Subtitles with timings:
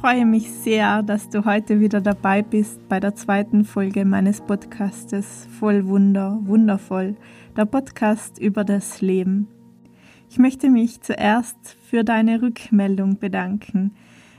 [0.00, 5.48] freue mich sehr, dass du heute wieder dabei bist bei der zweiten Folge meines Podcastes
[5.58, 7.16] Voll Wunder, wundervoll,
[7.56, 9.48] der Podcast über das Leben.
[10.30, 13.96] Ich möchte mich zuerst für deine Rückmeldung bedanken.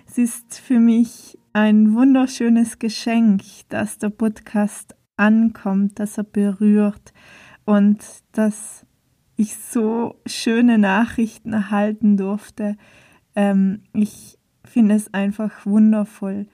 [0.08, 7.12] Es ist für mich ein wunderschönes Geschenk, dass der Podcast ankommt, dass er berührt
[7.66, 8.00] und
[8.32, 8.86] dass
[9.36, 12.78] ich so schöne Nachrichten erhalten durfte.
[13.36, 14.39] Ähm, ich
[14.70, 16.48] finde es einfach wundervoll.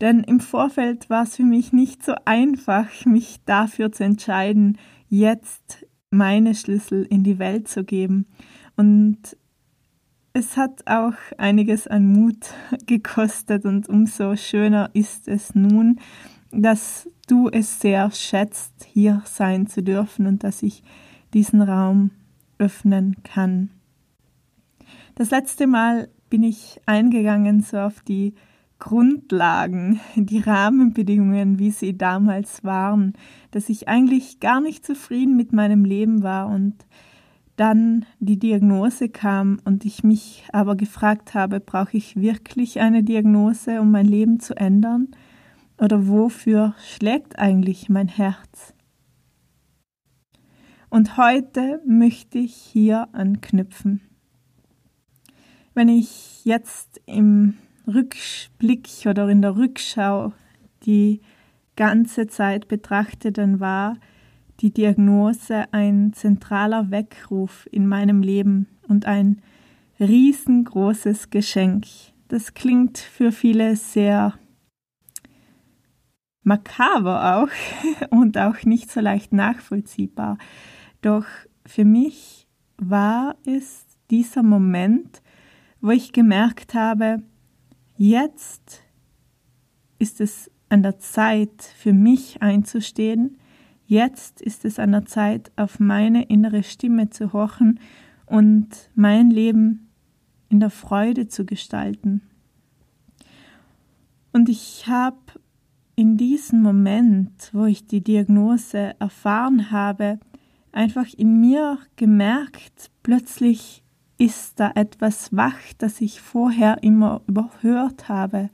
[0.00, 4.78] Denn im Vorfeld war es für mich nicht so einfach, mich dafür zu entscheiden,
[5.08, 8.26] jetzt meine Schlüssel in die Welt zu geben.
[8.76, 9.36] Und
[10.32, 12.54] es hat auch einiges an Mut
[12.86, 15.98] gekostet und umso schöner ist es nun,
[16.50, 20.82] dass du es sehr schätzt, hier sein zu dürfen und dass ich
[21.34, 22.10] diesen Raum
[22.58, 23.70] öffnen kann.
[25.14, 28.34] Das letzte Mal bin ich eingegangen so auf die
[28.78, 33.14] Grundlagen, die Rahmenbedingungen, wie sie damals waren,
[33.50, 36.74] dass ich eigentlich gar nicht zufrieden mit meinem Leben war und
[37.56, 43.80] dann die Diagnose kam und ich mich aber gefragt habe, brauche ich wirklich eine Diagnose,
[43.80, 45.08] um mein Leben zu ändern?
[45.76, 48.74] Oder wofür schlägt eigentlich mein Herz?
[50.88, 54.02] Und heute möchte ich hier anknüpfen.
[55.78, 57.54] Wenn ich jetzt im
[57.86, 60.32] Rückblick oder in der Rückschau
[60.84, 61.20] die
[61.76, 63.96] ganze Zeit betrachte, dann war
[64.58, 69.40] die Diagnose ein zentraler Weckruf in meinem Leben und ein
[70.00, 71.86] riesengroßes Geschenk.
[72.26, 74.34] Das klingt für viele sehr
[76.42, 80.38] makaber auch und auch nicht so leicht nachvollziehbar.
[81.02, 81.26] Doch
[81.64, 85.22] für mich war es dieser Moment,
[85.80, 87.22] wo ich gemerkt habe,
[87.96, 88.82] jetzt
[89.98, 93.38] ist es an der Zeit für mich einzustehen,
[93.86, 97.80] jetzt ist es an der Zeit, auf meine innere Stimme zu horchen
[98.26, 99.88] und mein Leben
[100.48, 102.22] in der Freude zu gestalten.
[104.32, 105.16] Und ich habe
[105.96, 110.20] in diesem Moment, wo ich die Diagnose erfahren habe,
[110.70, 113.82] einfach in mir gemerkt, plötzlich
[114.18, 118.50] ist da etwas wach, das ich vorher immer überhört habe.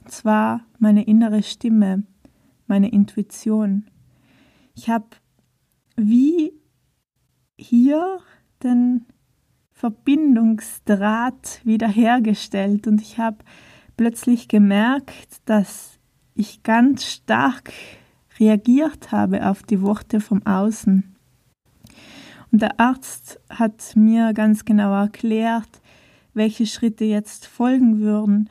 [0.00, 2.04] Und zwar meine innere Stimme,
[2.66, 3.84] meine Intuition.
[4.74, 5.06] Ich habe
[5.96, 6.52] wie
[7.56, 8.18] hier
[8.62, 9.06] den
[9.72, 13.38] Verbindungsdraht wiederhergestellt und ich habe
[13.96, 15.98] plötzlich gemerkt, dass
[16.34, 17.72] ich ganz stark
[18.40, 21.13] reagiert habe auf die Worte vom Außen.
[22.56, 25.82] Der Arzt hat mir ganz genau erklärt,
[26.34, 28.48] welche Schritte jetzt folgen würden,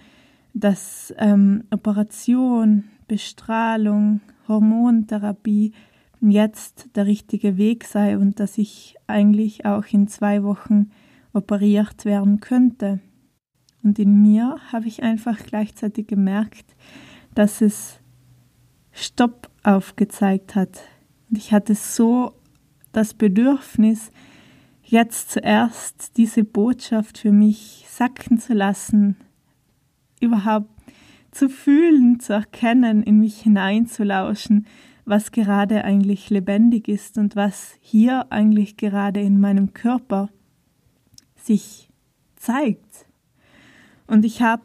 [0.54, 4.20] dass ähm, Operation, Bestrahlung,
[4.50, 5.72] Hormontherapie
[6.20, 10.92] jetzt der richtige Weg sei und dass ich eigentlich auch in zwei Wochen
[11.32, 13.00] operiert werden könnte.
[13.84, 16.76] Und in mir habe ich einfach gleichzeitig gemerkt,
[17.36, 18.02] dass es
[18.92, 20.82] Stopp aufgezeigt hat.
[21.30, 22.34] Und ich hatte so
[22.94, 24.12] das Bedürfnis,
[24.84, 29.18] jetzt zuerst diese Botschaft für mich sacken zu lassen,
[30.22, 30.70] überhaupt
[31.32, 34.68] zu fühlen, zu erkennen, in mich hineinzulauschen,
[35.06, 40.30] was gerade eigentlich lebendig ist und was hier eigentlich gerade in meinem Körper
[41.36, 41.90] sich
[42.36, 43.08] zeigt.
[44.08, 44.64] Und ich habe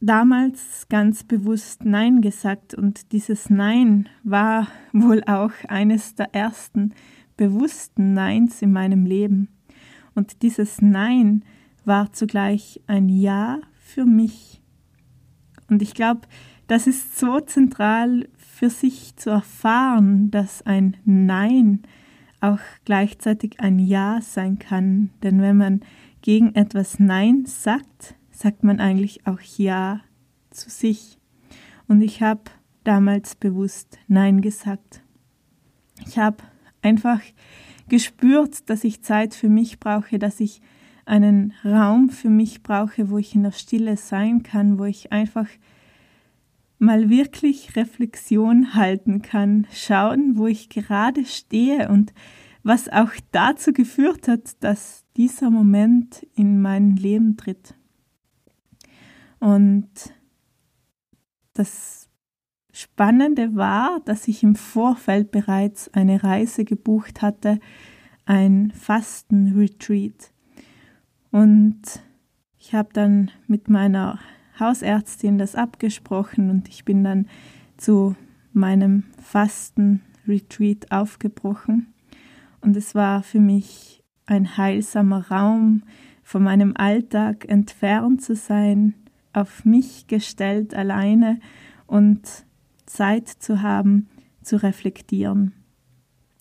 [0.00, 6.94] damals ganz bewusst Nein gesagt und dieses Nein war wohl auch eines der ersten
[7.38, 9.48] bewussten Neins in meinem Leben.
[10.14, 11.44] Und dieses Nein
[11.86, 14.60] war zugleich ein Ja für mich.
[15.70, 16.22] Und ich glaube,
[16.66, 21.82] das ist so zentral für sich zu erfahren, dass ein Nein
[22.40, 25.10] auch gleichzeitig ein Ja sein kann.
[25.22, 25.80] Denn wenn man
[26.20, 30.00] gegen etwas Nein sagt, sagt man eigentlich auch Ja
[30.50, 31.18] zu sich.
[31.86, 32.42] Und ich habe
[32.84, 35.02] damals bewusst Nein gesagt.
[36.06, 36.38] Ich habe
[36.82, 37.20] einfach
[37.88, 40.60] gespürt, dass ich Zeit für mich brauche, dass ich
[41.06, 45.48] einen Raum für mich brauche, wo ich in der Stille sein kann, wo ich einfach
[46.78, 52.12] mal wirklich Reflexion halten kann, schauen, wo ich gerade stehe und
[52.62, 57.74] was auch dazu geführt hat, dass dieser Moment in mein Leben tritt.
[59.40, 59.88] Und
[61.54, 62.07] das
[62.78, 67.58] Spannende war, dass ich im Vorfeld bereits eine Reise gebucht hatte,
[68.24, 70.30] ein Fastenretreat.
[71.32, 71.80] Und
[72.56, 74.20] ich habe dann mit meiner
[74.60, 77.26] Hausärztin das abgesprochen und ich bin dann
[77.78, 78.14] zu
[78.52, 81.92] meinem Fastenretreat aufgebrochen.
[82.60, 85.82] Und es war für mich ein heilsamer Raum,
[86.22, 88.94] von meinem Alltag entfernt zu sein,
[89.32, 91.40] auf mich gestellt alleine
[91.88, 92.46] und
[92.88, 94.08] Zeit zu haben,
[94.42, 95.52] zu reflektieren.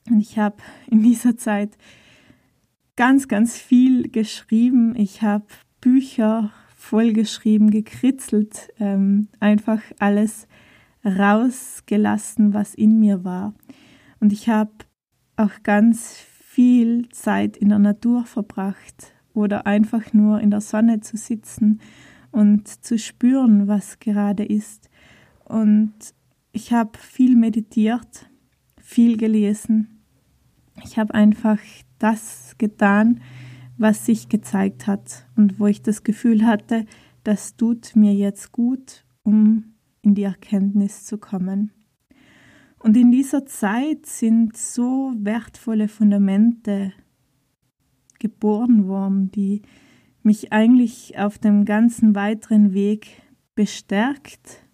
[0.10, 0.58] Und ich habe
[0.90, 1.78] in dieser Zeit
[2.96, 4.96] ganz, ganz viel geschrieben.
[4.96, 5.46] Ich habe
[5.82, 10.48] Bücher vollgeschrieben, gekritzelt, ähm, einfach alles
[11.04, 13.54] rausgelassen, was in mir war.
[14.20, 14.72] Und ich habe
[15.36, 16.18] auch ganz
[16.58, 21.82] viel Zeit in der Natur verbracht oder einfach nur in der Sonne zu sitzen
[22.32, 24.90] und zu spüren, was gerade ist.
[25.46, 25.94] Und
[26.58, 28.32] ich habe viel meditiert,
[28.82, 30.02] viel gelesen.
[30.84, 31.60] Ich habe einfach
[32.00, 33.22] das getan,
[33.78, 36.88] was sich gezeigt hat und wo ich das Gefühl hatte,
[37.24, 41.74] das tut mir jetzt gut, um in die Erkenntnis zu kommen.
[42.80, 46.92] Und in dieser Zeit sind so wertvolle Fundamente
[48.18, 49.62] geboren worden, die
[50.24, 53.22] mich eigentlich auf dem ganzen weiteren Weg
[53.54, 54.67] bestärkt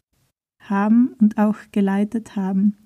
[0.70, 2.78] haben und auch geleitet haben.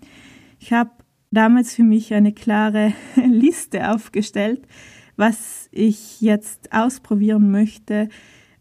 [0.60, 0.92] Ich habe
[1.32, 4.68] damals für mich eine klare Liste aufgestellt,
[5.16, 8.10] was ich jetzt ausprobieren möchte,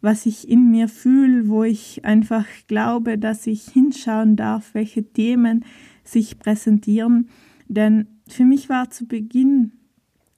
[0.01, 5.65] was ich in mir fühle, wo ich einfach glaube, dass ich hinschauen darf, welche Themen
[6.05, 7.29] sich präsentieren.
[7.69, 9.73] Denn für mich war zu Beginn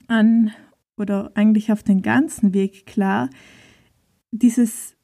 [0.07, 0.53] an
[0.97, 3.31] oder eigentlich auf den ganzen Weg klar,
[4.31, 4.97] dieses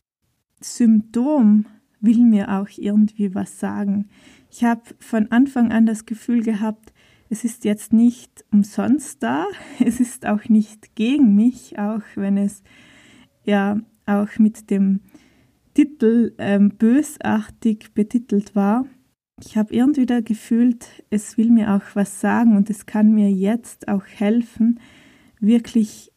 [0.61, 1.67] Symptom
[2.05, 4.09] will mir auch irgendwie was sagen.
[4.51, 6.93] Ich habe von Anfang an das Gefühl gehabt,
[7.31, 9.47] es ist jetzt nicht umsonst da,
[9.85, 12.63] es ist auch nicht gegen mich, auch wenn es
[13.45, 15.01] ja auch mit dem
[15.75, 18.87] Titel ähm, bösartig betitelt war.
[19.41, 23.31] Ich habe irgendwie da gefühlt, es will mir auch was sagen und es kann mir
[23.31, 24.79] jetzt auch helfen,
[25.41, 26.13] wirklich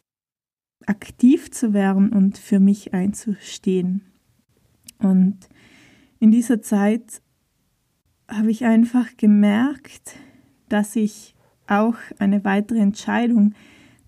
[0.86, 4.02] aktiv zu werden und für mich einzustehen.
[4.98, 5.48] Und
[6.20, 7.22] in dieser Zeit
[8.28, 10.16] habe ich einfach gemerkt,
[10.68, 11.34] dass ich
[11.66, 13.54] auch eine weitere Entscheidung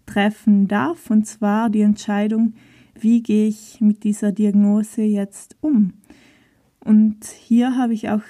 [0.06, 2.54] treffen darf, und zwar die Entscheidung,
[2.98, 5.94] wie gehe ich mit dieser Diagnose jetzt um.
[6.84, 8.22] Und hier habe ich auch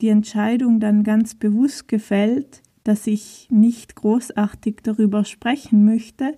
[0.00, 6.34] die Entscheidung dann ganz bewusst gefällt, dass ich nicht großartig darüber sprechen möchte,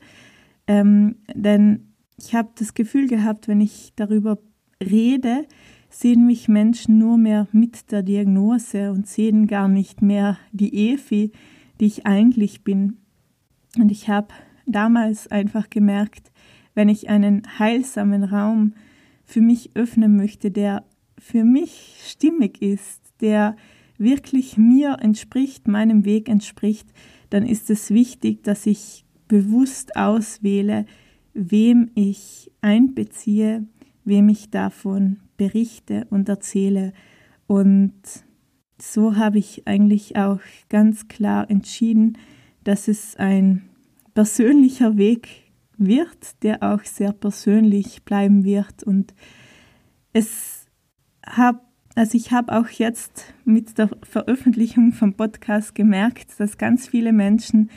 [0.67, 4.39] ähm, denn ich habe das Gefühl gehabt, wenn ich darüber
[4.83, 5.47] rede,
[5.99, 11.33] sehen mich Menschen nur mehr mit der Diagnose und sehen gar nicht mehr die Evi,
[11.81, 12.99] die ich eigentlich bin.
[13.77, 14.29] Und ich habe
[14.65, 16.31] damals einfach gemerkt,
[16.77, 18.75] wenn ich einen heilsamen Raum
[19.25, 20.85] für mich öffnen möchte, der
[21.19, 23.57] für mich stimmig ist, der
[23.99, 26.87] wirklich mir entspricht, meinem Weg entspricht,
[27.29, 30.87] dann ist es wichtig, dass ich bewusst auswähle,
[31.35, 33.67] wem ich einbeziehe,
[34.05, 36.93] wem ich davon berichte und erzähle.
[37.47, 37.95] Und
[38.79, 42.19] so habe ich eigentlich auch ganz klar entschieden,
[42.65, 43.63] dass es ein
[44.13, 45.29] persönlicher Weg
[45.79, 48.83] wird, der auch sehr persönlich bleiben wird.
[48.83, 49.15] Und
[50.13, 50.67] es
[51.25, 51.63] hat
[51.95, 57.71] Also ich habe auch jetzt mit der Veröffentlichung vom Podcast gemerkt, dass ganz viele Menschen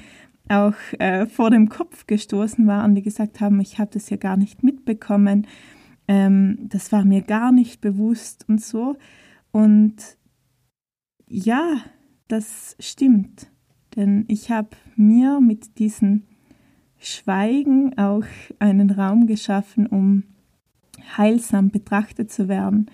[0.48, 4.38] auch äh, vor dem Kopf gestoßen waren, die gesagt haben, ich habe das ja gar
[4.38, 5.48] nicht mitbekommen,
[6.08, 8.98] ähm, das war mir gar nicht bewusst und so.
[9.52, 10.18] Und
[11.28, 11.82] ja,
[12.28, 13.52] das stimmt,
[13.96, 16.24] denn ich habe mir mit diesem
[16.98, 18.26] Schweigen auch
[18.60, 20.24] einen Raum geschaffen, um
[21.18, 22.90] heilsam betrachtet zu werden.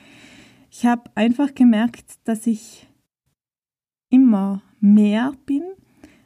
[0.71, 2.87] Ich habe einfach gemerkt, dass ich
[4.09, 5.63] immer mehr bin,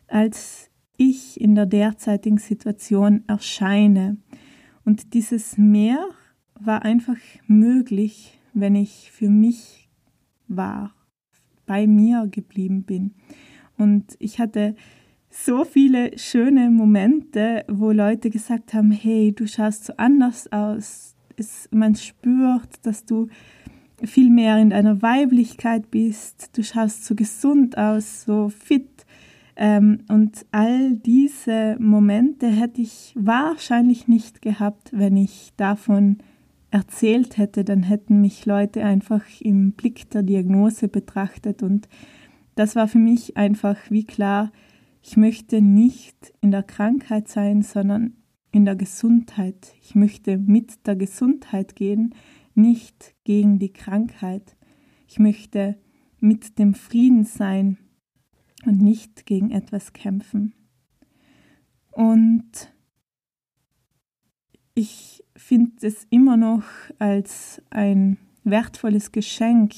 [0.07, 4.17] als ich in der derzeitigen Situation erscheine.
[4.85, 6.05] Und dieses Mehr
[6.65, 9.89] war einfach möglich, wenn ich für mich
[10.47, 10.93] war,
[11.65, 13.13] bei mir geblieben bin.
[13.77, 14.75] Und ich hatte
[15.29, 21.15] so viele schöne Momente, wo Leute gesagt haben, hey, du schaust so anders aus.
[21.37, 23.27] Es, man spürt, dass du
[24.03, 26.57] viel mehr in deiner Weiblichkeit bist.
[26.57, 29.05] Du schaust so gesund aus, so fit.
[29.55, 36.17] Ähm, und all diese Momente hätte ich wahrscheinlich nicht gehabt, wenn ich davon
[36.71, 37.63] erzählt hätte.
[37.63, 41.61] Dann hätten mich Leute einfach im Blick der Diagnose betrachtet.
[41.61, 41.87] Und
[42.55, 44.51] das war für mich einfach wie klar,
[45.03, 48.17] ich möchte nicht in der Krankheit sein, sondern
[48.51, 49.73] in der Gesundheit.
[49.81, 52.15] Ich möchte mit der Gesundheit gehen
[52.53, 54.55] nicht gegen die Krankheit.
[55.07, 55.77] Ich möchte
[56.19, 57.77] mit dem Frieden sein
[58.65, 60.53] und nicht gegen etwas kämpfen.
[61.91, 62.71] Und
[64.73, 66.63] ich finde es immer noch
[66.99, 69.73] als ein wertvolles Geschenk,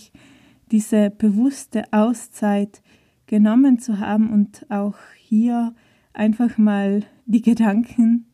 [0.72, 2.82] diese bewusste Auszeit
[3.28, 5.74] genommen zu haben und auch hier
[6.14, 8.26] einfach mal die Gedanken,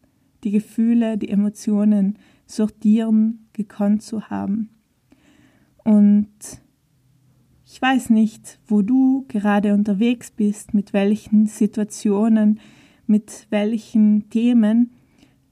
[0.43, 4.69] die Gefühle, die Emotionen sortieren gekonnt zu haben.
[5.83, 6.27] Und
[7.65, 12.59] ich weiß nicht, wo du gerade unterwegs bist, mit welchen Situationen,
[13.05, 14.91] mit welchen Themen,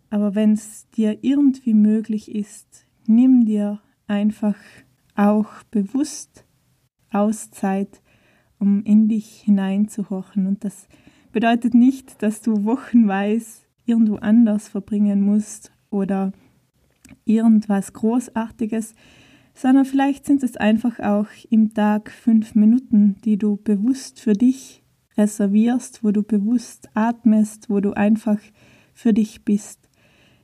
[0.10, 4.56] aber wenn es dir irgendwie möglich ist, nimm dir einfach
[5.16, 6.46] auch bewusst
[7.12, 8.02] Auszeit,
[8.60, 10.48] um in dich hineinzuhorchen.
[10.48, 10.88] Und das
[11.32, 16.32] bedeutet nicht, dass du wochenweise irgendwo anders verbringen musst oder
[17.26, 18.94] irgendwas Großartiges,
[19.54, 24.84] sondern vielleicht sind es einfach auch im Tag fünf Minuten, die du bewusst für dich
[25.18, 28.38] reservierst, wo du bewusst atmest, wo du einfach
[28.94, 29.87] für dich bist.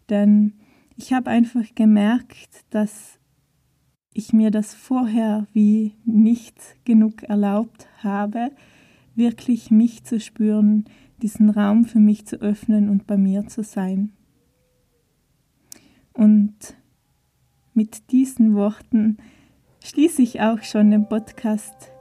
[0.09, 0.53] Denn
[0.95, 3.19] ich habe einfach gemerkt, dass
[4.13, 8.51] ich mir das vorher wie nicht genug erlaubt habe,
[9.15, 10.85] wirklich mich zu spüren,
[11.21, 14.11] diesen Raum für mich zu öffnen und bei mir zu sein.
[16.13, 16.75] Und
[17.73, 19.17] mit diesen Worten
[19.83, 21.91] schließe ich auch schon den Podcast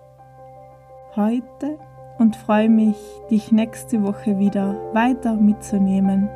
[1.16, 1.78] heute
[2.18, 2.96] und freue mich,
[3.30, 6.28] dich nächste Woche wieder weiter mitzunehmen.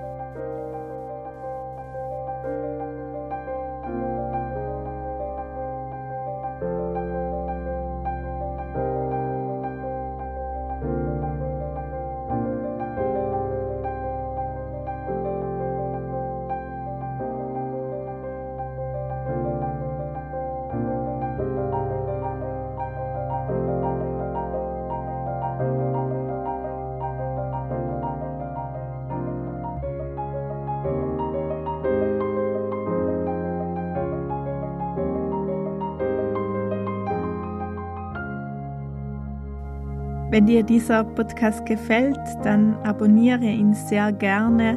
[40.28, 44.76] Wenn dir dieser Podcast gefällt, dann abonniere ihn sehr gerne,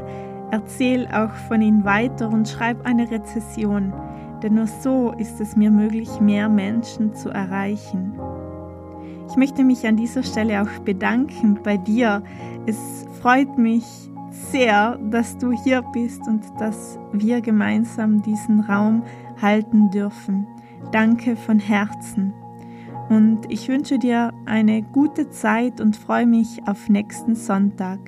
[0.52, 3.92] erzähl auch von ihm weiter und schreib eine Rezession,
[4.44, 8.14] denn nur so ist es mir möglich, mehr Menschen zu erreichen.
[9.28, 12.24] Ich möchte mich an dieser Stelle auch bedanken bei dir.
[12.66, 13.86] Es freut mich
[14.30, 19.04] sehr, dass du hier bist und dass wir gemeinsam diesen Raum
[19.42, 20.48] halten dürfen.
[20.92, 22.34] Danke von Herzen.
[23.10, 28.00] Und ich wünsche dir eine gute Zeit und freue mich auf nächsten Sonntag.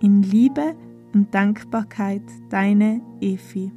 [0.00, 0.74] In Liebe
[1.14, 3.70] und Dankbarkeit, deine Efi.